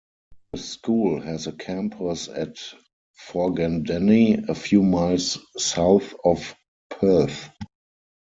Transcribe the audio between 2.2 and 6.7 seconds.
at Forgandenny, a few miles south of